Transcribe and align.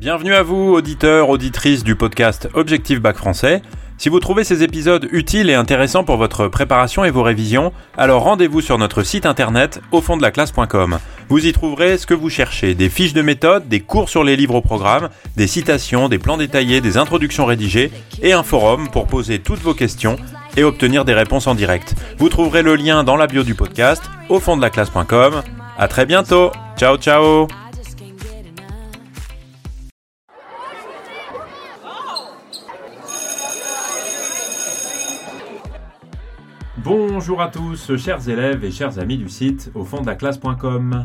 Bienvenue 0.00 0.32
à 0.32 0.42
vous, 0.42 0.72
auditeurs, 0.72 1.28
auditrices 1.28 1.84
du 1.84 1.94
podcast 1.94 2.48
Objectif 2.54 3.02
Bac 3.02 3.18
Français. 3.18 3.60
Si 3.98 4.08
vous 4.08 4.18
trouvez 4.18 4.44
ces 4.44 4.62
épisodes 4.62 5.06
utiles 5.12 5.50
et 5.50 5.54
intéressants 5.54 6.04
pour 6.04 6.16
votre 6.16 6.48
préparation 6.48 7.04
et 7.04 7.10
vos 7.10 7.22
révisions, 7.22 7.74
alors 7.98 8.22
rendez-vous 8.22 8.62
sur 8.62 8.78
notre 8.78 9.02
site 9.02 9.26
internet 9.26 9.82
au 9.92 10.00
fond 10.00 10.16
de 10.16 10.22
la 10.22 10.30
classe.com. 10.30 10.98
Vous 11.28 11.44
y 11.44 11.52
trouverez 11.52 11.98
ce 11.98 12.06
que 12.06 12.14
vous 12.14 12.30
cherchez, 12.30 12.74
des 12.74 12.88
fiches 12.88 13.12
de 13.12 13.20
méthode, 13.20 13.68
des 13.68 13.80
cours 13.80 14.08
sur 14.08 14.24
les 14.24 14.36
livres 14.36 14.54
au 14.54 14.62
programme, 14.62 15.10
des 15.36 15.46
citations, 15.46 16.08
des 16.08 16.18
plans 16.18 16.38
détaillés, 16.38 16.80
des 16.80 16.96
introductions 16.96 17.44
rédigées 17.44 17.92
et 18.22 18.32
un 18.32 18.42
forum 18.42 18.88
pour 18.88 19.06
poser 19.06 19.40
toutes 19.40 19.60
vos 19.60 19.74
questions 19.74 20.16
et 20.56 20.64
obtenir 20.64 21.04
des 21.04 21.12
réponses 21.12 21.46
en 21.46 21.54
direct. 21.54 21.94
Vous 22.16 22.30
trouverez 22.30 22.62
le 22.62 22.74
lien 22.74 23.04
dans 23.04 23.16
la 23.16 23.26
bio 23.26 23.42
du 23.42 23.54
podcast 23.54 24.02
au 24.30 24.40
fond 24.40 24.56
de 24.56 24.62
la 24.62 24.70
classe.com. 24.70 25.42
À 25.76 25.88
très 25.88 26.06
bientôt. 26.06 26.52
Ciao 26.78 26.96
ciao. 26.96 27.48
Bonjour 37.20 37.42
à 37.42 37.48
tous, 37.48 37.98
chers 37.98 38.30
élèves 38.30 38.64
et 38.64 38.70
chers 38.70 38.98
amis 38.98 39.18
du 39.18 39.28
site 39.28 39.70
au 39.74 39.84
fond 39.84 40.00
de. 40.00 41.04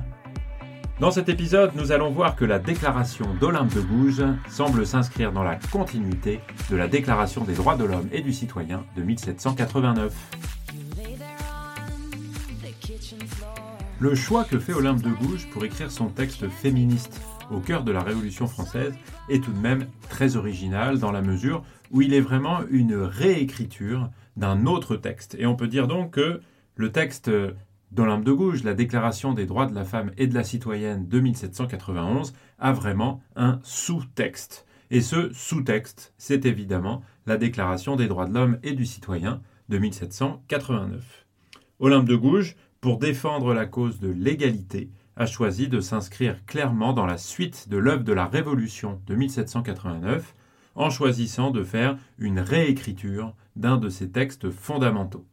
Dans 1.02 1.12
cet 1.12 1.28
épisode, 1.28 1.72
nous 1.76 1.92
allons 1.92 2.10
voir 2.10 2.38
que 2.38 2.46
la 2.46 2.58
déclaration 2.58 3.26
d'Olympe 3.42 3.76
de 3.76 3.82
Gouges 3.82 4.24
semble 4.48 4.88
s'inscrire 4.88 5.34
dans 5.34 5.44
la 5.44 5.58
continuité 5.58 6.40
de 6.72 6.78
la 6.78 6.88
Déclaration 6.88 7.44
des 7.44 7.54
droits 7.54 7.76
de 7.76 7.84
l'homme 7.84 8.08
et 8.14 8.22
du 8.22 8.32
citoyen 8.32 8.86
de 8.96 9.04
1789. 9.04 10.14
Le 14.00 14.16
choix 14.16 14.46
que 14.46 14.58
fait 14.58 14.74
Olympe 14.74 15.02
de 15.02 15.10
Gouges 15.10 15.50
pour 15.52 15.66
écrire 15.66 15.92
son 15.92 16.08
texte 16.08 16.48
féministe 16.48 17.20
au 17.52 17.60
cœur 17.60 17.84
de 17.84 17.92
la 17.92 18.02
Révolution 18.02 18.48
française 18.48 18.94
est 19.28 19.44
tout 19.44 19.52
de 19.52 19.60
même 19.60 19.88
très 20.10 20.38
original 20.38 20.98
dans 20.98 21.12
la 21.12 21.22
mesure 21.22 21.66
où 21.92 22.02
il 22.02 22.14
est 22.14 22.22
vraiment 22.22 22.62
une 22.72 22.96
réécriture 22.96 24.10
d'un 24.38 24.66
autre 24.66 24.96
texte. 24.96 25.36
Et 25.40 25.46
on 25.46 25.56
peut 25.56 25.68
dire 25.68 25.88
donc 25.88 26.12
que 26.12 26.42
le 26.76 26.92
texte 26.92 27.32
d'Olympe 27.92 28.26
de 28.26 28.32
Gouges, 28.32 28.64
la 28.64 28.74
Déclaration 28.74 29.34
des 29.34 29.46
droits 29.46 29.66
de 29.66 29.76
la 29.76 29.86
femme 29.86 30.12
et 30.18 30.28
de 30.28 30.34
la 30.34 30.44
citoyenne 30.44 31.08
de 31.08 31.20
1791, 31.20 32.34
a 32.60 32.74
vraiment 32.74 33.22
un 33.36 33.60
sous-texte. 33.64 34.66
Et 34.92 35.02
ce 35.02 35.32
sous-texte, 35.34 36.14
c'est 36.18 36.46
évidemment 36.46 37.02
la 37.26 37.38
Déclaration 37.38 37.96
des 37.96 38.08
droits 38.08 38.28
de 38.28 38.34
l'homme 38.34 38.60
et 38.64 38.74
du 38.74 38.86
citoyen 38.86 39.42
de 39.70 39.78
1789. 39.78 41.26
Olympe 41.80 42.08
de 42.08 42.16
Gouges, 42.16 42.56
pour 42.82 43.00
défendre 43.00 43.54
la 43.54 43.66
cause 43.66 44.00
de 44.00 44.10
l'égalité, 44.10 44.90
a 45.16 45.26
choisi 45.26 45.68
de 45.70 45.80
s'inscrire 45.80 46.46
clairement 46.46 46.94
dans 46.94 47.06
la 47.06 47.18
suite 47.18 47.70
de 47.70 47.78
l'œuvre 47.78 48.04
de 48.04 48.14
la 48.14 48.26
Révolution 48.26 49.02
de 49.08 49.16
1789, 49.16 50.36
en 50.76 50.90
choisissant 50.90 51.52
de 51.52 51.64
faire 51.64 51.98
une 52.18 52.40
réécriture 52.40 53.34
d'un 53.56 53.78
de 53.78 53.90
ses 53.90 54.10
textes 54.10 54.52
fondamentaux. 54.52 55.26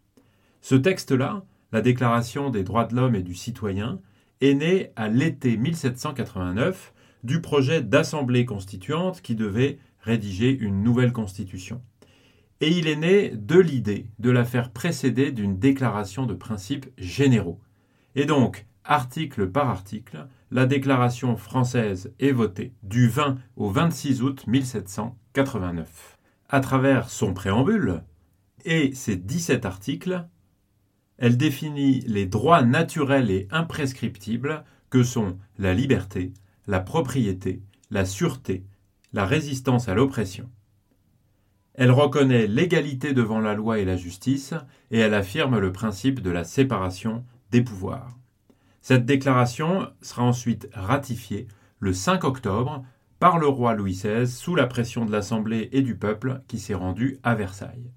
Ce 0.60 0.74
texte-là, 0.74 1.44
la 1.72 1.80
Déclaration 1.80 2.50
des 2.50 2.62
droits 2.62 2.84
de 2.84 2.94
l'homme 2.94 3.14
et 3.14 3.22
du 3.22 3.34
citoyen, 3.34 4.00
est 4.40 4.54
né 4.54 4.90
à 4.96 5.08
l'été 5.08 5.56
1789 5.56 6.92
du 7.24 7.40
projet 7.40 7.82
d'Assemblée 7.82 8.44
constituante 8.44 9.22
qui 9.22 9.34
devait 9.34 9.78
rédiger 10.00 10.50
une 10.50 10.82
nouvelle 10.82 11.12
constitution. 11.12 11.80
Et 12.60 12.70
il 12.70 12.86
est 12.86 12.96
né 12.96 13.30
de 13.30 13.58
l'idée 13.58 14.06
de 14.18 14.30
la 14.30 14.44
faire 14.44 14.70
précéder 14.70 15.32
d'une 15.32 15.58
déclaration 15.58 16.26
de 16.26 16.34
principes 16.34 16.86
généraux. 16.96 17.60
Et 18.14 18.24
donc, 18.24 18.66
article 18.84 19.48
par 19.48 19.68
article, 19.68 20.26
la 20.50 20.66
déclaration 20.66 21.36
française 21.36 22.12
est 22.18 22.32
votée 22.32 22.72
du 22.82 23.08
20 23.08 23.38
au 23.56 23.70
26 23.70 24.22
août 24.22 24.46
1789. 24.46 26.18
À 26.48 26.60
travers 26.60 27.08
son 27.08 27.32
préambule 27.32 28.02
et 28.64 28.94
ses 28.94 29.16
17 29.16 29.64
articles, 29.64 30.26
elle 31.18 31.36
définit 31.36 32.00
les 32.00 32.26
droits 32.26 32.62
naturels 32.62 33.30
et 33.30 33.48
imprescriptibles 33.50 34.64
que 34.90 35.02
sont 35.02 35.38
la 35.58 35.72
liberté, 35.72 36.34
la 36.66 36.80
propriété, 36.80 37.62
la 37.90 38.04
sûreté, 38.04 38.64
la 39.12 39.24
résistance 39.24 39.88
à 39.88 39.94
l'oppression. 39.94 40.50
Elle 41.74 41.90
reconnaît 41.90 42.46
l'égalité 42.46 43.14
devant 43.14 43.40
la 43.40 43.54
loi 43.54 43.78
et 43.78 43.84
la 43.84 43.96
justice, 43.96 44.52
et 44.90 44.98
elle 44.98 45.14
affirme 45.14 45.58
le 45.58 45.72
principe 45.72 46.20
de 46.20 46.30
la 46.30 46.44
séparation 46.44 47.24
des 47.50 47.62
pouvoirs. 47.62 48.18
Cette 48.82 49.06
déclaration 49.06 49.88
sera 50.00 50.24
ensuite 50.24 50.68
ratifiée 50.74 51.46
le 51.78 51.92
5 51.92 52.24
octobre 52.24 52.84
par 53.20 53.38
le 53.38 53.46
roi 53.46 53.74
Louis 53.74 53.92
XVI 53.92 54.26
sous 54.26 54.56
la 54.56 54.66
pression 54.66 55.04
de 55.04 55.12
l'Assemblée 55.12 55.68
et 55.70 55.82
du 55.82 55.94
peuple 55.94 56.42
qui 56.48 56.58
s'est 56.58 56.74
rendu 56.74 57.18
à 57.22 57.36
Versailles. 57.36 57.92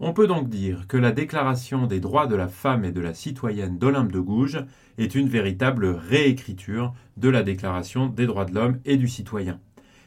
On 0.00 0.12
peut 0.12 0.26
donc 0.26 0.48
dire 0.48 0.88
que 0.88 0.96
la 0.96 1.12
Déclaration 1.12 1.86
des 1.86 2.00
droits 2.00 2.26
de 2.26 2.34
la 2.34 2.48
femme 2.48 2.84
et 2.84 2.90
de 2.90 3.00
la 3.00 3.14
citoyenne 3.14 3.78
d'Olympe 3.78 4.10
de 4.10 4.18
Gouges 4.18 4.64
est 4.98 5.14
une 5.14 5.28
véritable 5.28 5.86
réécriture 5.86 6.92
de 7.16 7.28
la 7.28 7.44
Déclaration 7.44 8.08
des 8.08 8.26
droits 8.26 8.44
de 8.44 8.54
l'homme 8.56 8.80
et 8.84 8.96
du 8.96 9.06
citoyen. 9.06 9.60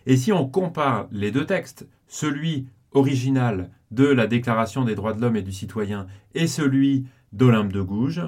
Et 0.05 0.17
si 0.17 0.33
on 0.33 0.45
compare 0.45 1.07
les 1.11 1.31
deux 1.31 1.45
textes, 1.45 1.87
celui 2.09 2.67
original 2.91 3.71
de 3.91 4.05
la 4.05 4.27
Déclaration 4.27 4.83
des 4.83 4.95
droits 4.95 5.13
de 5.13 5.21
l'homme 5.21 5.37
et 5.37 5.41
du 5.41 5.53
citoyen 5.53 6.07
et 6.33 6.47
celui 6.47 7.05
d'Olympe 7.31 7.71
de 7.71 7.81
Gouges, 7.81 8.23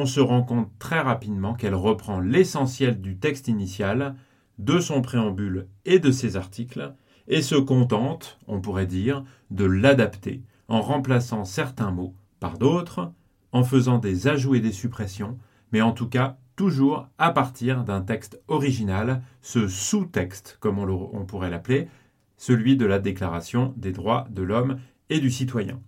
on 0.00 0.06
se 0.06 0.20
rend 0.20 0.42
compte 0.42 0.70
très 0.78 1.00
rapidement 1.00 1.52
qu'elle 1.52 1.74
reprend 1.74 2.20
l'essentiel 2.20 3.02
du 3.02 3.18
texte 3.18 3.48
initial, 3.48 4.16
de 4.58 4.80
son 4.80 5.02
préambule 5.02 5.66
et 5.84 5.98
de 5.98 6.10
ses 6.10 6.38
articles, 6.38 6.94
et 7.28 7.42
se 7.42 7.54
contente, 7.54 8.38
on 8.46 8.62
pourrait 8.62 8.86
dire, 8.86 9.24
de 9.50 9.66
l'adapter, 9.66 10.42
en 10.68 10.80
remplaçant 10.80 11.44
certains 11.44 11.90
mots 11.90 12.14
par 12.40 12.56
d'autres, 12.56 13.12
en 13.52 13.62
faisant 13.62 13.98
des 13.98 14.26
ajouts 14.26 14.54
et 14.54 14.60
des 14.60 14.72
suppressions, 14.72 15.36
mais 15.70 15.82
en 15.82 15.92
tout 15.92 16.08
cas 16.08 16.38
toujours 16.56 17.06
à 17.18 17.30
partir 17.30 17.84
d'un 17.84 18.00
texte 18.00 18.40
original, 18.48 19.22
ce 19.42 19.68
sous-texte, 19.68 20.56
comme 20.60 20.78
on, 20.78 21.10
on 21.12 21.26
pourrait 21.26 21.50
l'appeler, 21.50 21.88
celui 22.38 22.78
de 22.78 22.86
la 22.86 22.98
Déclaration 22.98 23.74
des 23.76 23.92
droits 23.92 24.26
de 24.30 24.42
l'homme 24.42 24.78
et 25.10 25.20
du 25.20 25.30
citoyen. 25.30 25.78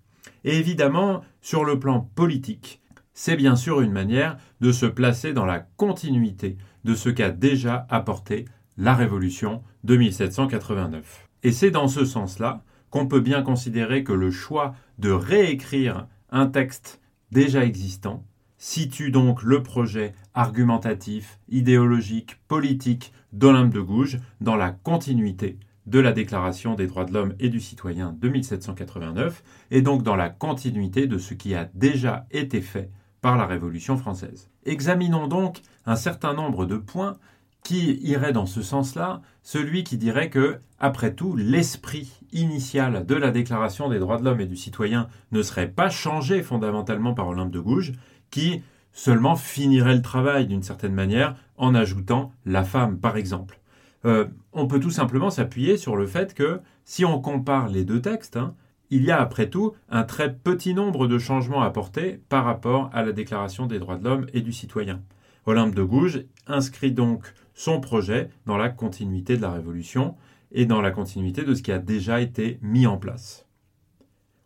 Et 0.44 0.58
évidemment, 0.58 1.22
sur 1.40 1.64
le 1.64 1.78
plan 1.78 2.10
politique, 2.14 2.81
c'est 3.14 3.36
bien 3.36 3.56
sûr 3.56 3.80
une 3.80 3.92
manière 3.92 4.36
de 4.60 4.72
se 4.72 4.86
placer 4.86 5.32
dans 5.32 5.44
la 5.44 5.60
continuité 5.60 6.56
de 6.84 6.94
ce 6.94 7.08
qu'a 7.08 7.30
déjà 7.30 7.86
apporté 7.90 8.46
la 8.76 8.94
Révolution 8.94 9.62
de 9.84 9.96
1789. 9.96 11.28
Et 11.42 11.52
c'est 11.52 11.70
dans 11.70 11.88
ce 11.88 12.04
sens-là 12.04 12.62
qu'on 12.90 13.06
peut 13.06 13.20
bien 13.20 13.42
considérer 13.42 14.04
que 14.04 14.12
le 14.12 14.30
choix 14.30 14.74
de 14.98 15.10
réécrire 15.10 16.06
un 16.30 16.46
texte 16.46 17.00
déjà 17.30 17.64
existant 17.64 18.24
situe 18.58 19.10
donc 19.10 19.42
le 19.42 19.62
projet 19.62 20.14
argumentatif, 20.34 21.40
idéologique, 21.48 22.36
politique 22.46 23.12
d'Olympe 23.32 23.74
de 23.74 23.80
Gouges 23.80 24.20
dans 24.40 24.54
la 24.54 24.70
continuité 24.70 25.58
de 25.86 25.98
la 25.98 26.12
Déclaration 26.12 26.74
des 26.74 26.86
droits 26.86 27.04
de 27.04 27.12
l'homme 27.12 27.34
et 27.40 27.48
du 27.48 27.60
citoyen 27.60 28.16
de 28.20 28.28
1789 28.28 29.42
et 29.72 29.82
donc 29.82 30.04
dans 30.04 30.14
la 30.14 30.28
continuité 30.28 31.08
de 31.08 31.18
ce 31.18 31.34
qui 31.34 31.56
a 31.56 31.68
déjà 31.74 32.26
été 32.30 32.60
fait 32.60 32.90
la 33.24 33.46
Révolution 33.46 33.96
française. 33.96 34.50
Examinons 34.66 35.28
donc 35.28 35.62
un 35.86 35.96
certain 35.96 36.34
nombre 36.34 36.66
de 36.66 36.76
points 36.76 37.16
qui 37.62 38.00
iraient 38.02 38.32
dans 38.32 38.46
ce 38.46 38.60
sens-là, 38.60 39.22
celui 39.42 39.84
qui 39.84 39.96
dirait 39.96 40.30
que, 40.30 40.58
après 40.80 41.14
tout, 41.14 41.36
l'esprit 41.36 42.12
initial 42.32 43.06
de 43.06 43.14
la 43.14 43.30
Déclaration 43.30 43.88
des 43.88 44.00
droits 44.00 44.18
de 44.18 44.24
l'homme 44.24 44.40
et 44.40 44.46
du 44.46 44.56
citoyen 44.56 45.08
ne 45.30 45.42
serait 45.42 45.68
pas 45.68 45.88
changé 45.88 46.42
fondamentalement 46.42 47.14
par 47.14 47.28
Olympe 47.28 47.52
de 47.52 47.60
Gouges, 47.60 47.92
qui 48.30 48.62
seulement 48.92 49.36
finirait 49.36 49.94
le 49.94 50.02
travail 50.02 50.46
d'une 50.46 50.64
certaine 50.64 50.94
manière 50.94 51.36
en 51.56 51.74
ajoutant 51.74 52.32
la 52.44 52.64
femme, 52.64 52.98
par 52.98 53.16
exemple. 53.16 53.60
Euh, 54.04 54.26
on 54.52 54.66
peut 54.66 54.80
tout 54.80 54.90
simplement 54.90 55.30
s'appuyer 55.30 55.76
sur 55.76 55.94
le 55.94 56.08
fait 56.08 56.34
que 56.34 56.60
si 56.84 57.04
on 57.04 57.20
compare 57.20 57.68
les 57.68 57.84
deux 57.84 58.02
textes, 58.02 58.36
hein, 58.36 58.54
il 58.92 59.04
y 59.04 59.10
a 59.10 59.18
après 59.18 59.48
tout 59.48 59.72
un 59.88 60.02
très 60.02 60.34
petit 60.34 60.74
nombre 60.74 61.06
de 61.06 61.18
changements 61.18 61.62
apportés 61.62 62.20
par 62.28 62.44
rapport 62.44 62.90
à 62.92 63.02
la 63.02 63.12
Déclaration 63.12 63.66
des 63.66 63.78
droits 63.78 63.96
de 63.96 64.04
l'homme 64.04 64.26
et 64.34 64.42
du 64.42 64.52
citoyen. 64.52 65.00
Olympe 65.46 65.74
de 65.74 65.82
Gouges 65.82 66.26
inscrit 66.46 66.92
donc 66.92 67.32
son 67.54 67.80
projet 67.80 68.28
dans 68.44 68.58
la 68.58 68.68
continuité 68.68 69.38
de 69.38 69.42
la 69.42 69.50
Révolution 69.50 70.14
et 70.50 70.66
dans 70.66 70.82
la 70.82 70.90
continuité 70.90 71.42
de 71.42 71.54
ce 71.54 71.62
qui 71.62 71.72
a 71.72 71.78
déjà 71.78 72.20
été 72.20 72.58
mis 72.60 72.86
en 72.86 72.98
place. 72.98 73.46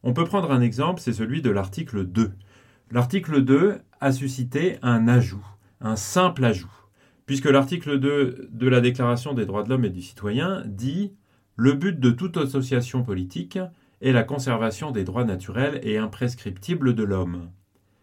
On 0.05 0.13
peut 0.13 0.25
prendre 0.25 0.53
un 0.53 0.61
exemple, 0.61 1.01
c'est 1.01 1.13
celui 1.13 1.43
de 1.43 1.51
l'article 1.51 2.05
2. 2.05 2.31
L'article 2.93 3.43
2 3.43 3.81
a 4.01 4.13
suscité 4.13 4.79
un 4.81 5.09
ajout, 5.09 5.45
un 5.81 5.97
simple 5.97 6.45
ajout, 6.45 6.71
puisque 7.27 7.47
l'article 7.47 7.99
2 7.99 8.51
de 8.53 8.69
la 8.69 8.81
Déclaration 8.81 9.35
des 9.35 9.45
droits 9.45 9.65
de 9.65 9.71
l'homme 9.71 9.87
et 9.87 9.91
du 9.91 10.03
citoyen 10.03 10.63
dit 10.67 11.15
Le 11.57 11.73
but 11.73 11.99
de 11.99 12.13
toute 12.13 12.37
association 12.37 13.03
politique 13.03 13.59
et 14.01 14.13
la 14.13 14.25
conservation 14.25 14.91
des 14.91 15.05
droits 15.05 15.25
naturels 15.25 15.81
et 15.83 15.99
imprescriptibles 15.99 16.95
de 16.95 17.03
l'homme. 17.03 17.51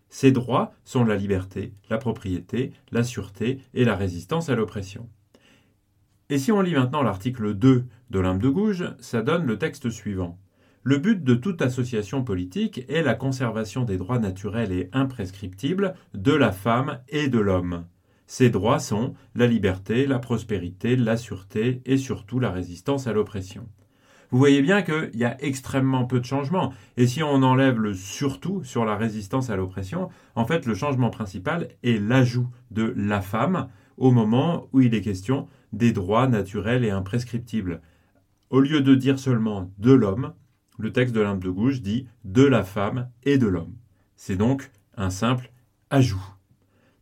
Ces 0.09 0.31
droits 0.31 0.73
sont 0.83 1.03
la 1.03 1.15
liberté, 1.15 1.73
la 1.89 1.97
propriété, 1.97 2.71
la 2.91 3.03
sûreté 3.03 3.59
et 3.73 3.83
la 3.83 3.95
résistance 3.95 4.49
à 4.49 4.55
l'oppression. 4.55 5.09
Et 6.29 6.37
si 6.37 6.51
on 6.51 6.61
lit 6.61 6.73
maintenant 6.73 7.03
l'article 7.03 7.53
2 7.53 7.85
d'Olympe 8.09 8.41
de 8.41 8.49
Gouges, 8.49 8.93
ça 8.99 9.21
donne 9.21 9.45
le 9.45 9.57
texte 9.57 9.89
suivant. 9.89 10.39
Le 10.83 10.97
but 10.97 11.23
de 11.23 11.33
toute 11.33 11.61
association 11.61 12.23
politique 12.23 12.85
est 12.89 13.03
la 13.03 13.15
conservation 13.15 13.85
des 13.85 13.97
droits 13.97 14.19
naturels 14.19 14.71
et 14.71 14.89
imprescriptibles 14.91 15.95
de 16.13 16.33
la 16.33 16.51
femme 16.51 16.99
et 17.07 17.27
de 17.27 17.39
l'homme. 17.39 17.85
Ces 18.27 18.49
droits 18.49 18.79
sont 18.79 19.13
la 19.33 19.47
liberté, 19.47 20.05
la 20.05 20.19
prospérité, 20.19 20.95
la 20.95 21.17
sûreté 21.17 21.81
et 21.85 21.97
surtout 21.97 22.39
la 22.39 22.51
résistance 22.51 23.07
à 23.07 23.13
l'oppression. 23.13 23.67
Vous 24.33 24.39
voyez 24.39 24.63
bien 24.63 24.81
qu'il 24.81 25.11
y 25.13 25.25
a 25.25 25.37
extrêmement 25.43 26.05
peu 26.05 26.19
de 26.19 26.25
changements. 26.25 26.73
Et 26.97 27.05
si 27.05 27.21
on 27.21 27.43
enlève 27.43 27.79
le 27.79 27.93
surtout 27.93 28.63
sur 28.63 28.83
la 28.83 28.95
résistance 28.95 29.51
à 29.51 29.55
l'oppression, 29.55 30.09
en 30.33 30.43
fait, 30.43 30.65
le 30.65 30.73
changement 30.73 31.11
principal 31.11 31.67
est 31.83 32.01
l'ajout 32.01 32.47
de 32.71 32.95
la 32.97 33.21
femme 33.21 33.69
au 33.95 34.09
moment 34.09 34.69
où 34.73 34.81
il 34.81 34.95
est 34.95 35.01
question 35.01 35.47
des 35.71 35.91
droits 35.91 36.27
naturels 36.27 36.83
et 36.83 36.89
imprescriptibles. 36.89 37.79
Au 38.49 38.59
lieu 38.59 38.81
de 38.81 38.95
dire 38.95 39.19
seulement 39.19 39.71
de 39.77 39.91
l'homme, 39.91 40.33
le 40.79 40.91
texte 40.91 41.13
de 41.13 41.21
l'Inde 41.21 41.39
de 41.39 41.51
Gouges 41.51 41.83
dit 41.83 42.07
de 42.23 42.43
la 42.43 42.63
femme 42.63 43.11
et 43.21 43.37
de 43.37 43.45
l'homme. 43.45 43.75
C'est 44.15 44.35
donc 44.35 44.71
un 44.97 45.11
simple 45.11 45.51
ajout. 45.91 46.25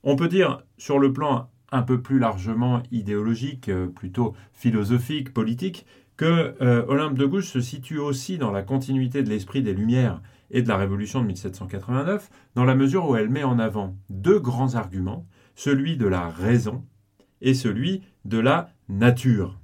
On 0.04 0.18
peut 0.18 0.27
dire, 0.27 0.66
sur 0.77 1.00
le 1.00 1.13
plan 1.13 1.50
un 1.72 1.84
peu 1.84 2.01
plus 2.01 2.19
largement 2.19 2.84
idéologique, 2.92 3.69
euh, 3.69 3.88
plutôt 3.88 4.36
philosophique, 4.51 5.34
politique, 5.34 5.86
que 6.21 6.53
euh, 6.62 6.85
Olympe 6.88 7.18
de 7.18 7.25
Gouges 7.25 7.50
se 7.50 7.62
situe 7.62 7.97
aussi 7.97 8.38
dans 8.38 8.51
la 8.51 8.62
continuité 8.62 9.23
de 9.23 9.29
l'esprit 9.29 9.63
des 9.63 9.73
Lumières 9.73 10.21
et 10.51 10.62
de 10.62 10.68
la 10.68 10.77
Révolution 10.77 11.19
de 11.19 11.25
1789, 11.25 12.29
dans 12.53 12.63
la 12.63 12.75
mesure 12.75 13.09
où 13.09 13.15
elle 13.15 13.31
met 13.31 13.44
en 13.44 13.57
avant 13.57 13.95
deux 14.12 14.39
grands 14.39 14.75
arguments, 14.75 15.25
celui 15.56 15.97
de 15.97 16.06
la 16.06 16.29
raison 16.29 16.85
et 17.41 17.56
celui 17.56 18.03
de 18.23 18.38
la 18.38 18.69
nature. 18.88 19.59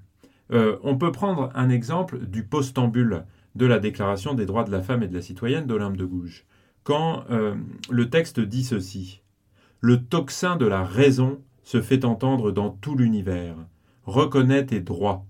Euh, 0.52 0.78
on 0.82 0.98
peut 0.98 1.12
prendre 1.12 1.52
un 1.54 1.70
exemple 1.70 2.26
du 2.26 2.44
postambule 2.44 3.26
de 3.54 3.68
la 3.68 3.78
Déclaration 3.78 4.34
des 4.34 4.48
droits 4.48 4.64
de 4.64 4.72
la 4.72 4.82
femme 4.82 5.04
et 5.04 5.08
de 5.08 5.14
la 5.14 5.22
citoyenne 5.22 5.68
d'Olympe 5.68 5.96
de 5.96 6.06
Gouges, 6.06 6.48
quand 6.84 7.24
euh, 7.30 7.54
le 7.92 8.10
texte 8.10 8.40
dit 8.40 8.64
ceci 8.64 9.22
Le 9.80 10.04
tocsin 10.04 10.56
de 10.56 10.66
la 10.66 10.84
raison 10.84 11.40
se 11.62 11.84
fait 11.84 12.04
entendre 12.04 12.52
dans 12.52 12.72
tout 12.72 12.96
l'univers. 12.96 13.58
Reconnais 14.06 14.66
tes 14.66 14.80
droits. 14.80 15.24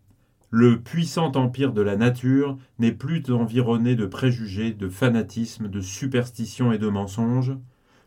Le 0.49 0.79
puissant 0.79 1.33
empire 1.35 1.73
de 1.73 1.81
la 1.81 1.97
nature 1.97 2.57
n'est 2.79 2.93
plus 2.93 3.31
environné 3.31 3.95
de 3.95 4.05
préjugés, 4.05 4.71
de 4.71 4.87
fanatisme, 4.87 5.67
de 5.67 5.81
superstitions 5.81 6.71
et 6.71 6.77
de 6.77 6.87
mensonges. 6.87 7.57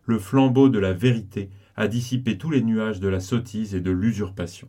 Le 0.06 0.18
flambeau 0.18 0.70
de 0.70 0.78
la 0.78 0.94
vérité 0.94 1.50
a 1.76 1.86
dissipé 1.86 2.38
tous 2.38 2.50
les 2.50 2.62
nuages 2.62 2.98
de 2.98 3.08
la 3.08 3.20
sottise 3.20 3.74
et 3.74 3.80
de 3.80 3.90
l'usurpation. 3.90 4.68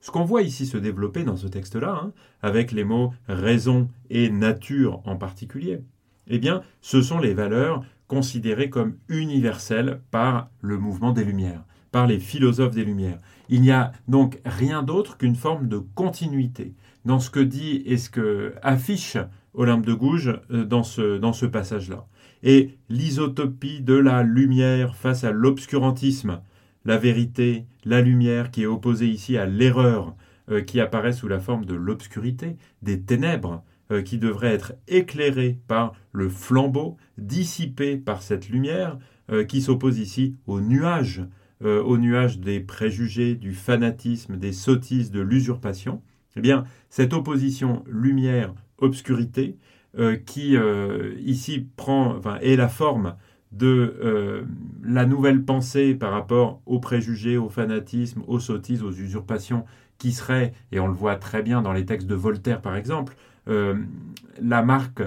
Ce 0.00 0.10
qu'on 0.10 0.24
voit 0.24 0.42
ici 0.42 0.66
se 0.66 0.76
développer 0.76 1.22
dans 1.22 1.36
ce 1.36 1.46
texte-là, 1.46 2.00
hein, 2.02 2.12
avec 2.42 2.72
les 2.72 2.84
mots 2.84 3.14
raison 3.28 3.88
et 4.10 4.28
nature 4.28 5.02
en 5.04 5.16
particulier, 5.16 5.80
eh 6.26 6.38
bien, 6.38 6.62
ce 6.80 7.00
sont 7.00 7.20
les 7.20 7.34
valeurs 7.34 7.84
considérées 8.08 8.70
comme 8.70 8.96
universelles 9.08 10.00
par 10.10 10.50
le 10.60 10.78
mouvement 10.78 11.12
des 11.12 11.24
Lumières, 11.24 11.64
par 11.96 12.06
les 12.06 12.18
philosophes 12.18 12.74
des 12.74 12.84
Lumières. 12.84 13.20
Il 13.48 13.62
n'y 13.62 13.70
a 13.70 13.90
donc 14.06 14.38
rien 14.44 14.82
d'autre 14.82 15.16
qu'une 15.16 15.34
forme 15.34 15.66
de 15.66 15.78
continuité 15.78 16.74
dans 17.06 17.18
ce 17.18 17.30
que 17.30 17.40
dit 17.40 17.82
et 17.86 17.96
ce 17.96 18.10
que 18.10 18.52
affiche 18.62 19.16
Olympe 19.54 19.86
de 19.86 19.94
Gouges 19.94 20.38
euh, 20.50 20.66
dans 20.66 20.82
ce, 20.82 21.16
dans 21.16 21.32
ce 21.32 21.46
passage-là. 21.46 22.06
Et 22.42 22.76
l'isotopie 22.90 23.80
de 23.80 23.94
la 23.94 24.22
lumière 24.22 24.94
face 24.94 25.24
à 25.24 25.30
l'obscurantisme, 25.30 26.42
la 26.84 26.98
vérité, 26.98 27.64
la 27.86 28.02
lumière 28.02 28.50
qui 28.50 28.64
est 28.64 28.66
opposée 28.66 29.08
ici 29.08 29.38
à 29.38 29.46
l'erreur, 29.46 30.14
euh, 30.50 30.60
qui 30.60 30.80
apparaît 30.80 31.14
sous 31.14 31.28
la 31.28 31.40
forme 31.40 31.64
de 31.64 31.74
l'obscurité, 31.74 32.58
des 32.82 33.00
ténèbres, 33.00 33.64
euh, 33.90 34.02
qui 34.02 34.18
devraient 34.18 34.52
être 34.52 34.74
éclairées 34.86 35.58
par 35.66 35.94
le 36.12 36.28
flambeau, 36.28 36.98
dissipé 37.16 37.96
par 37.96 38.20
cette 38.20 38.50
lumière, 38.50 38.98
qui 39.48 39.60
s'oppose 39.60 39.98
ici 39.98 40.36
aux 40.46 40.60
nuages, 41.60 41.82
aux 41.82 41.98
nuages 41.98 42.38
des 42.38 42.60
préjugés, 42.60 43.34
du 43.34 43.54
fanatisme, 43.54 44.36
des 44.36 44.52
sottises, 44.52 45.10
de 45.10 45.20
l'usurpation. 45.20 46.02
Eh 46.36 46.40
bien, 46.40 46.64
cette 46.90 47.12
opposition 47.12 47.82
lumière-obscurité, 47.86 49.56
qui 50.26 50.54
ici 51.24 51.66
prend, 51.74 52.14
enfin, 52.14 52.36
est 52.42 52.56
la 52.56 52.68
forme 52.68 53.14
de 53.52 53.96
euh, 54.02 54.42
la 54.82 55.06
nouvelle 55.06 55.42
pensée 55.42 55.94
par 55.94 56.12
rapport 56.12 56.60
aux 56.66 56.78
préjugés, 56.78 57.36
au 57.36 57.48
fanatisme, 57.48 58.22
aux 58.26 58.40
sottises, 58.40 58.82
aux 58.82 58.92
usurpations, 58.92 59.64
qui 59.98 60.12
serait, 60.12 60.52
et 60.72 60.80
on 60.80 60.86
le 60.86 60.92
voit 60.92 61.16
très 61.16 61.42
bien 61.42 61.62
dans 61.62 61.72
les 61.72 61.86
textes 61.86 62.06
de 62.06 62.14
Voltaire 62.14 62.60
par 62.60 62.76
exemple, 62.76 63.16
euh, 63.48 63.76
la 64.40 64.62
marque 64.62 65.02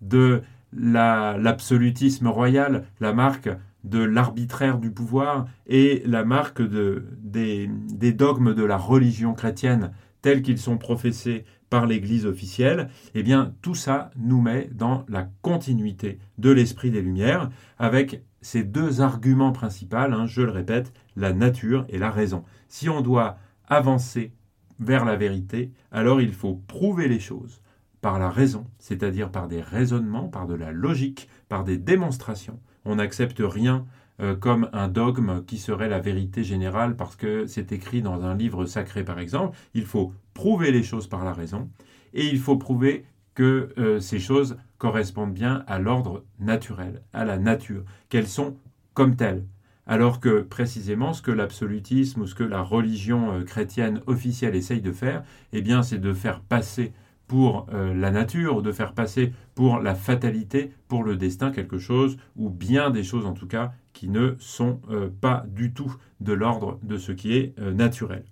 de 0.00 0.42
l'absolutisme 0.72 2.28
royal, 2.28 2.84
la 3.00 3.12
marque 3.12 3.50
de 3.84 4.00
l'arbitraire 4.00 4.78
du 4.78 4.90
pouvoir 4.90 5.46
et 5.66 6.02
la 6.06 6.24
marque 6.24 6.62
de, 6.62 7.06
des, 7.18 7.68
des 7.92 8.12
dogmes 8.12 8.54
de 8.54 8.64
la 8.64 8.76
religion 8.76 9.34
chrétienne 9.34 9.92
tels 10.22 10.42
qu'ils 10.42 10.58
sont 10.58 10.78
professés 10.78 11.44
par 11.70 11.86
l'Église 11.86 12.26
officielle, 12.26 12.90
eh 13.14 13.22
bien 13.22 13.54
tout 13.62 13.76
ça 13.76 14.10
nous 14.16 14.40
met 14.40 14.68
dans 14.74 15.04
la 15.08 15.30
continuité 15.40 16.18
de 16.38 16.50
l'esprit 16.50 16.90
des 16.90 17.00
Lumières, 17.00 17.48
avec 17.78 18.24
ces 18.42 18.64
deux 18.64 19.00
arguments 19.00 19.52
principaux, 19.52 19.96
hein, 19.96 20.26
je 20.26 20.42
le 20.42 20.50
répète, 20.50 20.92
la 21.16 21.32
nature 21.32 21.86
et 21.88 21.98
la 21.98 22.10
raison. 22.10 22.44
Si 22.68 22.88
on 22.88 23.00
doit 23.00 23.38
avancer 23.68 24.32
vers 24.78 25.04
la 25.04 25.16
vérité, 25.16 25.70
alors 25.92 26.20
il 26.20 26.32
faut 26.32 26.60
prouver 26.66 27.06
les 27.06 27.20
choses 27.20 27.62
par 28.00 28.18
la 28.18 28.30
raison, 28.30 28.66
c'est-à-dire 28.78 29.30
par 29.30 29.46
des 29.46 29.60
raisonnements, 29.60 30.28
par 30.28 30.46
de 30.46 30.54
la 30.54 30.72
logique, 30.72 31.28
par 31.50 31.64
des 31.64 31.76
démonstrations. 31.76 32.60
On 32.86 32.94
n'accepte 32.94 33.42
rien 33.44 33.84
euh, 34.20 34.34
comme 34.34 34.70
un 34.72 34.88
dogme 34.88 35.44
qui 35.44 35.58
serait 35.58 35.88
la 35.88 35.98
vérité 35.98 36.44
générale 36.44 36.96
parce 36.96 37.16
que 37.16 37.46
c'est 37.46 37.72
écrit 37.72 38.00
dans 38.00 38.24
un 38.24 38.34
livre 38.34 38.64
sacré 38.64 39.04
par 39.04 39.18
exemple. 39.18 39.58
Il 39.74 39.84
faut 39.84 40.14
prouver 40.32 40.70
les 40.70 40.84
choses 40.84 41.08
par 41.08 41.24
la 41.24 41.34
raison 41.34 41.68
et 42.14 42.26
il 42.26 42.38
faut 42.38 42.56
prouver 42.56 43.04
que 43.34 43.74
euh, 43.78 43.98
ces 44.00 44.20
choses 44.20 44.58
correspondent 44.78 45.34
bien 45.34 45.64
à 45.66 45.78
l'ordre 45.78 46.24
naturel, 46.38 47.02
à 47.12 47.24
la 47.24 47.38
nature, 47.38 47.84
qu'elles 48.08 48.28
sont 48.28 48.56
comme 48.94 49.16
telles. 49.16 49.44
Alors 49.86 50.20
que 50.20 50.42
précisément 50.42 51.12
ce 51.12 51.22
que 51.22 51.32
l'absolutisme 51.32 52.20
ou 52.20 52.26
ce 52.28 52.36
que 52.36 52.44
la 52.44 52.62
religion 52.62 53.32
euh, 53.32 53.42
chrétienne 53.42 54.02
officielle 54.06 54.54
essaye 54.54 54.80
de 54.80 54.92
faire, 54.92 55.24
eh 55.52 55.62
bien 55.62 55.82
c'est 55.82 55.98
de 55.98 56.12
faire 56.12 56.40
passer 56.42 56.92
pour 57.30 57.66
la 57.70 58.10
nature, 58.10 58.56
ou 58.56 58.60
de 58.60 58.72
faire 58.72 58.92
passer 58.92 59.32
pour 59.54 59.78
la 59.78 59.94
fatalité, 59.94 60.72
pour 60.88 61.04
le 61.04 61.16
destin 61.16 61.52
quelque 61.52 61.78
chose, 61.78 62.16
ou 62.34 62.50
bien 62.50 62.90
des 62.90 63.04
choses 63.04 63.24
en 63.24 63.34
tout 63.34 63.46
cas 63.46 63.70
qui 63.92 64.08
ne 64.08 64.34
sont 64.38 64.80
euh, 64.90 65.10
pas 65.20 65.44
du 65.48 65.72
tout 65.72 65.94
de 66.20 66.32
l'ordre 66.32 66.78
de 66.82 66.96
ce 66.96 67.12
qui 67.12 67.34
est 67.34 67.54
euh, 67.58 67.72
naturel. 67.72 68.24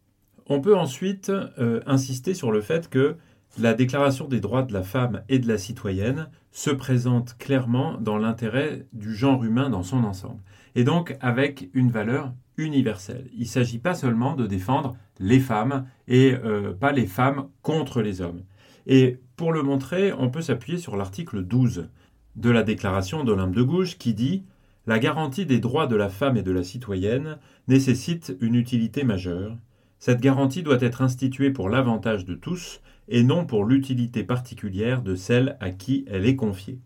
On 0.46 0.60
peut 0.60 0.76
ensuite 0.76 1.30
euh, 1.30 1.80
insister 1.86 2.34
sur 2.34 2.52
le 2.52 2.60
fait 2.60 2.88
que 2.88 3.16
la 3.58 3.74
Déclaration 3.74 4.26
des 4.26 4.40
droits 4.40 4.62
de 4.62 4.72
la 4.72 4.82
femme 4.82 5.22
et 5.28 5.38
de 5.38 5.46
la 5.46 5.58
citoyenne 5.58 6.28
se 6.52 6.70
présente 6.70 7.36
clairement 7.38 7.98
dans 8.00 8.18
l'intérêt 8.18 8.86
du 8.92 9.14
genre 9.14 9.44
humain 9.44 9.70
dans 9.70 9.82
son 9.82 10.04
ensemble, 10.04 10.40
et 10.74 10.84
donc 10.84 11.16
avec 11.20 11.68
une 11.74 11.90
valeur 11.90 12.32
universelle. 12.56 13.28
Il 13.34 13.42
ne 13.42 13.46
s'agit 13.46 13.78
pas 13.78 13.94
seulement 13.94 14.34
de 14.34 14.46
défendre 14.46 14.96
les 15.20 15.38
femmes 15.38 15.86
et 16.08 16.34
pas 16.80 16.92
les 16.92 17.06
femmes 17.06 17.48
contre 17.62 18.02
les 18.02 18.20
hommes. 18.20 18.42
Et 18.88 19.20
pour 19.36 19.52
le 19.52 19.62
montrer, 19.62 20.12
on 20.14 20.30
peut 20.30 20.42
s'appuyer 20.42 20.78
sur 20.78 20.96
l'article 20.96 21.44
12 21.44 21.88
de 22.36 22.50
la 22.50 22.62
Déclaration 22.62 23.22
d'Olympe 23.22 23.54
de 23.54 23.62
Gouges 23.62 23.98
qui 23.98 24.14
dit 24.14 24.44
la 24.86 24.98
garantie 24.98 25.44
des 25.44 25.60
droits 25.60 25.86
de 25.86 25.94
la 25.96 26.08
femme 26.08 26.38
et 26.38 26.42
de 26.42 26.50
la 26.50 26.64
citoyenne 26.64 27.38
nécessite 27.68 28.34
une 28.40 28.54
utilité 28.54 29.04
majeure. 29.04 29.54
Cette 29.98 30.22
garantie 30.22 30.62
doit 30.62 30.80
être 30.80 31.02
instituée 31.02 31.50
pour 31.50 31.68
l'avantage 31.68 32.24
de 32.24 32.34
tous 32.34 32.80
et 33.08 33.22
non 33.22 33.44
pour 33.44 33.66
l'utilité 33.66 34.24
particulière 34.24 35.02
de 35.02 35.14
celle 35.14 35.58
à 35.60 35.70
qui 35.70 36.06
elle 36.08 36.24
est 36.24 36.36
confiée. 36.36 36.78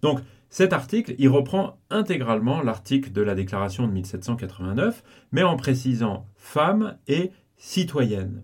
Donc, 0.00 0.20
cet 0.48 0.72
article, 0.72 1.14
il 1.18 1.28
reprend 1.28 1.78
intégralement 1.90 2.62
l'article 2.62 3.12
de 3.12 3.20
la 3.20 3.34
Déclaration 3.34 3.86
de 3.86 3.92
1789, 3.92 5.04
mais 5.30 5.42
en 5.42 5.56
précisant 5.56 6.26
femme 6.36 6.96
et 7.06 7.30
citoyenne. 7.56 8.42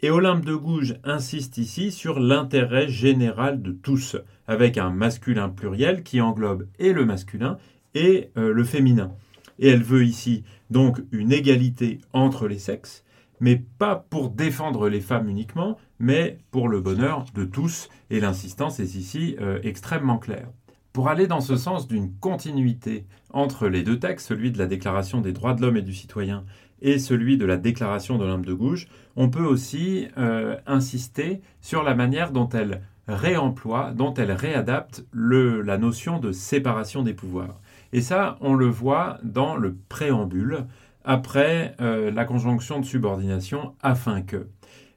Et 0.00 0.10
Olympe 0.10 0.44
de 0.44 0.54
Gouges 0.54 0.94
insiste 1.02 1.58
ici 1.58 1.90
sur 1.90 2.20
l'intérêt 2.20 2.88
général 2.88 3.62
de 3.62 3.72
tous, 3.72 4.16
avec 4.46 4.78
un 4.78 4.90
masculin 4.90 5.48
pluriel 5.48 6.04
qui 6.04 6.20
englobe 6.20 6.68
et 6.78 6.92
le 6.92 7.04
masculin 7.04 7.58
et 7.94 8.30
euh, 8.36 8.52
le 8.52 8.62
féminin. 8.62 9.10
Et 9.58 9.68
elle 9.68 9.82
veut 9.82 10.04
ici 10.04 10.44
donc 10.70 11.00
une 11.10 11.32
égalité 11.32 11.98
entre 12.12 12.46
les 12.46 12.60
sexes, 12.60 13.04
mais 13.40 13.56
pas 13.56 13.96
pour 13.96 14.30
défendre 14.30 14.88
les 14.88 15.00
femmes 15.00 15.28
uniquement, 15.28 15.76
mais 15.98 16.38
pour 16.52 16.68
le 16.68 16.80
bonheur 16.80 17.24
de 17.34 17.44
tous, 17.44 17.88
et 18.10 18.20
l'insistance 18.20 18.78
est 18.78 18.94
ici 18.94 19.34
euh, 19.40 19.58
extrêmement 19.64 20.18
claire. 20.18 20.48
Pour 20.92 21.08
aller 21.08 21.26
dans 21.26 21.40
ce 21.40 21.56
sens 21.56 21.88
d'une 21.88 22.12
continuité 22.14 23.04
entre 23.30 23.66
les 23.66 23.82
deux 23.82 23.98
textes, 23.98 24.28
celui 24.28 24.52
de 24.52 24.58
la 24.58 24.66
Déclaration 24.66 25.20
des 25.20 25.32
droits 25.32 25.54
de 25.54 25.62
l'homme 25.62 25.76
et 25.76 25.82
du 25.82 25.94
citoyen 25.94 26.44
et 26.82 26.98
celui 26.98 27.36
de 27.36 27.44
la 27.44 27.56
déclaration 27.56 28.18
d'Olympe 28.18 28.46
de 28.46 28.52
Gouges, 28.52 28.88
on 29.16 29.30
peut 29.30 29.44
aussi 29.44 30.08
euh, 30.16 30.56
insister 30.66 31.40
sur 31.60 31.82
la 31.82 31.94
manière 31.94 32.32
dont 32.32 32.48
elle 32.48 32.82
réemploie, 33.08 33.92
dont 33.94 34.14
elle 34.14 34.32
réadapte 34.32 35.04
la 35.12 35.78
notion 35.78 36.18
de 36.18 36.30
séparation 36.32 37.02
des 37.02 37.14
pouvoirs. 37.14 37.60
Et 37.92 38.00
ça, 38.02 38.36
on 38.40 38.54
le 38.54 38.66
voit 38.66 39.18
dans 39.22 39.56
le 39.56 39.76
préambule, 39.88 40.66
après 41.04 41.74
euh, 41.80 42.10
la 42.10 42.26
conjonction 42.26 42.80
de 42.80 42.84
subordination, 42.84 43.74
afin 43.80 44.20
que. 44.20 44.48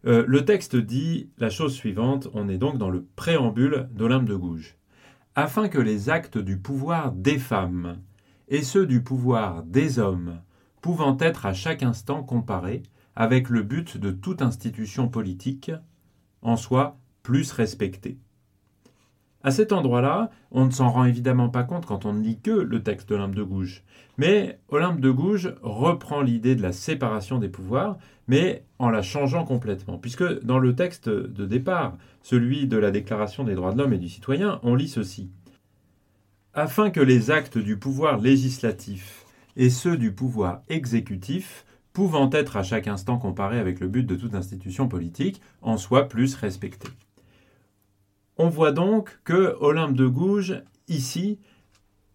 Euh, 0.06 0.26
le 0.28 0.44
texte 0.44 0.76
dit 0.76 1.30
la 1.38 1.50
chose 1.50 1.74
suivante, 1.74 2.28
on 2.34 2.50
est 2.50 2.58
donc 2.58 2.78
dans 2.78 2.90
le 2.90 3.06
préambule 3.16 3.88
d'Olympe 3.94 4.26
de 4.26 4.36
Gouges. 4.36 4.76
Afin 5.36 5.70
que 5.70 5.80
les 5.80 6.10
actes 6.10 6.38
du 6.38 6.58
pouvoir 6.58 7.14
des 7.14 7.38
femmes 7.38 8.00
et 8.50 8.64
ceux 8.64 8.86
du 8.86 9.02
pouvoir 9.02 9.64
des 9.64 10.00
hommes 10.00 10.42
pouvant 10.82 11.18
être 11.20 11.46
à 11.46 11.54
chaque 11.54 11.84
instant 11.84 12.24
comparés 12.24 12.84
avec 13.16 13.50
le 13.50 13.62
but 13.62 13.98
de 13.98 14.12
toute 14.12 14.42
institution 14.42 15.08
politique, 15.08 15.72
en 16.42 16.58
soit 16.58 16.98
plus 17.24 17.52
respectés. 17.52 18.18
À 19.44 19.52
cet 19.52 19.72
endroit-là, 19.72 20.30
on 20.52 20.66
ne 20.66 20.72
s'en 20.72 20.90
rend 20.90 21.06
évidemment 21.06 21.50
pas 21.50 21.64
compte 21.64 21.86
quand 21.86 22.06
on 22.06 22.14
ne 22.14 22.24
lit 22.24 22.40
que 22.40 22.52
le 22.52 22.84
texte 22.84 23.10
d'Olympe 23.10 23.36
de 23.36 23.44
Gouges. 23.44 23.84
Mais 24.18 24.60
Olympe 24.70 25.00
de 25.00 25.10
Gouges 25.10 25.56
reprend 25.64 26.22
l'idée 26.22 26.56
de 26.56 26.62
la 26.62 26.74
séparation 26.74 27.40
des 27.40 27.50
pouvoirs, 27.50 27.98
mais 28.28 28.64
en 28.78 28.90
la 28.90 29.02
changeant 29.02 29.44
complètement. 29.44 29.98
Puisque 29.98 30.44
dans 30.44 30.60
le 30.60 30.76
texte 30.76 31.10
de 31.10 31.46
départ, 31.46 31.98
celui 32.22 32.68
de 32.68 32.78
la 32.78 32.92
Déclaration 32.92 33.44
des 33.44 33.56
droits 33.56 33.74
de 33.74 33.80
l'homme 33.80 33.94
et 33.94 33.98
du 33.98 34.10
citoyen, 34.10 34.60
on 34.62 34.76
lit 34.76 34.90
ceci. 34.90 35.32
Afin 36.54 36.92
que 36.92 37.00
les 37.00 37.32
actes 37.32 37.58
du 37.58 37.78
pouvoir 37.78 38.20
législatif 38.20 39.21
et 39.58 39.70
ceux 39.70 39.98
du 39.98 40.14
pouvoir 40.14 40.62
exécutif, 40.70 41.66
pouvant 41.94 42.30
être 42.32 42.58
à 42.58 42.64
chaque 42.64 42.88
instant 42.88 43.18
comparés 43.18 43.60
avec 43.60 43.80
le 43.80 43.88
but 43.88 44.04
de 44.04 44.16
toute 44.16 44.36
institution 44.36 44.88
politique, 44.88 45.42
en 45.62 45.78
soient 45.78 46.08
plus 46.08 46.36
respectés. 46.36 46.90
On 48.38 48.50
voit 48.50 48.72
donc 48.72 49.20
que 49.24 49.56
Olympe 49.60 49.96
de 49.96 50.08
Gouges, 50.08 50.64
ici, 50.88 51.40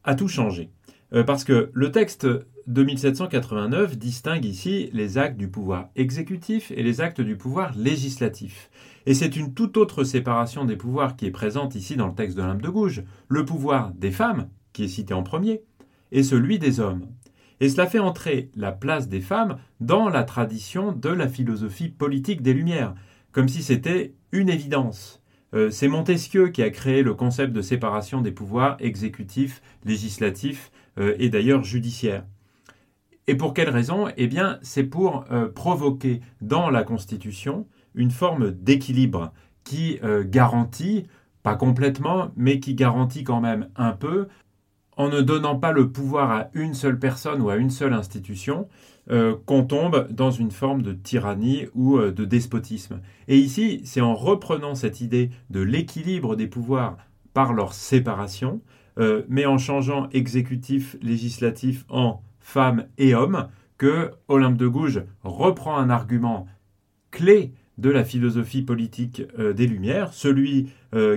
a 0.04 0.14
tout 0.14 0.28
changé. 0.28 0.70
Euh, 1.12 1.22
parce 1.22 1.44
que 1.44 1.70
le 1.72 1.92
texte 1.92 2.26
de 2.66 2.82
1789 2.82 3.96
distingue 3.96 4.44
ici 4.44 4.90
les 4.92 5.18
actes 5.18 5.36
du 5.36 5.48
pouvoir 5.48 5.88
exécutif 5.94 6.72
et 6.72 6.82
les 6.82 7.00
actes 7.00 7.20
du 7.20 7.36
pouvoir 7.36 7.76
législatif. 7.76 8.70
Et 9.06 9.14
c'est 9.14 9.36
une 9.36 9.54
toute 9.54 9.76
autre 9.76 10.02
séparation 10.02 10.64
des 10.64 10.76
pouvoirs 10.76 11.16
qui 11.16 11.26
est 11.26 11.30
présente 11.30 11.76
ici 11.76 11.94
dans 11.96 12.08
le 12.08 12.14
texte 12.14 12.36
d'Olympe 12.36 12.62
de 12.62 12.68
Gouges. 12.68 13.04
Le 13.28 13.44
pouvoir 13.44 13.92
des 13.92 14.10
femmes, 14.10 14.48
qui 14.72 14.84
est 14.84 14.88
cité 14.88 15.14
en 15.14 15.22
premier, 15.22 15.62
et 16.10 16.24
celui 16.24 16.58
des 16.58 16.80
hommes. 16.80 17.06
Et 17.60 17.68
cela 17.68 17.86
fait 17.86 17.98
entrer 17.98 18.50
la 18.54 18.72
place 18.72 19.08
des 19.08 19.20
femmes 19.20 19.58
dans 19.80 20.08
la 20.08 20.24
tradition 20.24 20.92
de 20.92 21.08
la 21.08 21.28
philosophie 21.28 21.88
politique 21.88 22.42
des 22.42 22.52
Lumières, 22.52 22.94
comme 23.32 23.48
si 23.48 23.62
c'était 23.62 24.14
une 24.32 24.48
évidence. 24.48 25.22
Euh, 25.54 25.70
c'est 25.70 25.88
Montesquieu 25.88 26.48
qui 26.48 26.62
a 26.62 26.70
créé 26.70 27.02
le 27.02 27.14
concept 27.14 27.52
de 27.52 27.62
séparation 27.62 28.20
des 28.20 28.32
pouvoirs 28.32 28.76
exécutifs, 28.80 29.62
législatifs 29.84 30.70
euh, 30.98 31.14
et 31.18 31.30
d'ailleurs 31.30 31.64
judiciaires. 31.64 32.24
Et 33.26 33.34
pour 33.34 33.54
quelle 33.54 33.70
raison? 33.70 34.06
Eh 34.16 34.26
bien, 34.26 34.58
c'est 34.62 34.84
pour 34.84 35.24
euh, 35.30 35.48
provoquer 35.48 36.20
dans 36.40 36.70
la 36.70 36.84
Constitution 36.84 37.66
une 37.94 38.10
forme 38.10 38.50
d'équilibre 38.50 39.32
qui 39.64 39.98
garantit, 40.26 41.08
pas 41.42 41.56
complètement, 41.56 42.30
mais 42.36 42.60
qui 42.60 42.74
garantit 42.74 43.24
quand 43.24 43.40
même 43.40 43.68
un 43.74 43.90
peu, 43.90 44.28
en 44.96 45.08
ne 45.08 45.20
donnant 45.20 45.56
pas 45.56 45.72
le 45.72 45.90
pouvoir 45.90 46.30
à 46.30 46.48
une 46.54 46.74
seule 46.74 46.98
personne 46.98 47.40
ou 47.40 47.50
à 47.50 47.56
une 47.56 47.70
seule 47.70 47.92
institution, 47.92 48.66
euh, 49.08 49.36
qu'on 49.46 49.62
tombe 49.62 50.08
dans 50.10 50.32
une 50.32 50.50
forme 50.50 50.82
de 50.82 50.92
tyrannie 50.92 51.66
ou 51.76 51.96
euh, 51.96 52.10
de 52.10 52.24
despotisme. 52.24 53.00
Et 53.28 53.38
ici, 53.38 53.80
c'est 53.84 54.00
en 54.00 54.16
reprenant 54.16 54.74
cette 54.74 55.00
idée 55.00 55.30
de 55.48 55.60
l'équilibre 55.60 56.34
des 56.34 56.48
pouvoirs 56.48 56.96
par 57.32 57.52
leur 57.52 57.72
séparation, 57.72 58.62
euh, 58.98 59.22
mais 59.28 59.46
en 59.46 59.58
changeant 59.58 60.08
exécutif, 60.10 60.96
législatif 61.02 61.84
en 61.88 62.20
femmes 62.40 62.86
et 62.98 63.14
hommes, 63.14 63.46
que 63.78 64.10
Olympe 64.26 64.56
de 64.56 64.66
Gouges 64.66 65.04
reprend 65.22 65.76
un 65.76 65.88
argument 65.88 66.48
clé 67.12 67.52
de 67.78 67.90
la 67.90 68.02
philosophie 68.02 68.62
politique 68.62 69.22
des 69.38 69.66
Lumières, 69.66 70.14
celui 70.14 70.70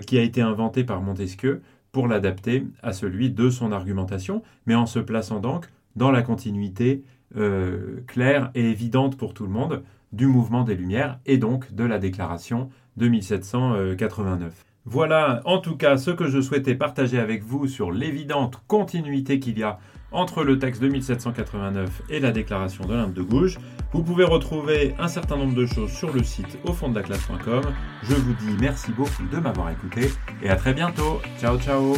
qui 0.05 0.17
a 0.17 0.21
été 0.21 0.41
inventé 0.41 0.83
par 0.83 1.01
Montesquieu, 1.01 1.61
pour 1.91 2.07
l'adapter 2.07 2.65
à 2.83 2.93
celui 2.93 3.29
de 3.29 3.49
son 3.49 3.71
argumentation, 3.71 4.43
mais 4.65 4.75
en 4.75 4.85
se 4.85 4.99
plaçant 4.99 5.39
donc 5.39 5.67
dans 5.95 6.11
la 6.11 6.21
continuité 6.21 7.03
euh, 7.35 8.01
claire 8.07 8.51
et 8.55 8.69
évidente 8.69 9.17
pour 9.17 9.33
tout 9.33 9.43
le 9.43 9.51
monde 9.51 9.83
du 10.11 10.27
mouvement 10.27 10.63
des 10.63 10.75
Lumières 10.75 11.19
et 11.25 11.37
donc 11.37 11.73
de 11.73 11.83
la 11.83 11.99
déclaration 11.99 12.69
de 12.97 13.07
1789. 13.07 14.65
Voilà 14.85 15.41
en 15.45 15.59
tout 15.59 15.75
cas 15.75 15.97
ce 15.97 16.09
que 16.11 16.27
je 16.27 16.41
souhaitais 16.41 16.75
partager 16.75 17.19
avec 17.19 17.43
vous 17.43 17.67
sur 17.67 17.91
l'évidente 17.91 18.61
continuité 18.67 19.39
qu'il 19.39 19.59
y 19.59 19.63
a 19.63 19.77
entre 20.11 20.43
le 20.43 20.57
taxe 20.59 20.79
2789 20.79 22.01
et 22.09 22.19
la 22.19 22.31
déclaration 22.31 22.85
de 22.85 22.93
l'Inde 22.93 23.13
de 23.13 23.21
gauche. 23.21 23.57
Vous 23.91 24.03
pouvez 24.03 24.23
retrouver 24.23 24.95
un 24.99 25.07
certain 25.07 25.37
nombre 25.37 25.55
de 25.55 25.65
choses 25.65 25.91
sur 25.91 26.13
le 26.13 26.23
site 26.23 26.57
au 26.65 26.73
fond 26.73 26.89
de 26.89 26.95
la 26.95 27.03
classe.com. 27.03 27.61
Je 28.03 28.13
vous 28.13 28.33
dis 28.33 28.55
merci 28.59 28.91
beaucoup 28.91 29.23
de 29.31 29.37
m'avoir 29.37 29.69
écouté 29.71 30.09
et 30.41 30.49
à 30.49 30.55
très 30.55 30.73
bientôt. 30.73 31.21
Ciao 31.39 31.57
ciao 31.59 31.95